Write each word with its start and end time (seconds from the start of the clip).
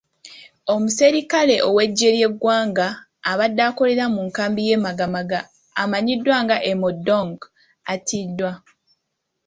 Omusirikale 0.73 1.55
w'eggye 1.75 2.09
ly'eggwanga 2.15 2.87
abadde 3.31 3.61
akolera 3.69 4.05
ku 4.13 4.19
nkambi 4.27 4.61
y'e 4.67 4.77
Magamaga 4.85 5.39
amanyiddwa 5.81 6.35
nga 6.43 6.57
Emodong 6.71 7.33
attiddwa. 7.93 8.51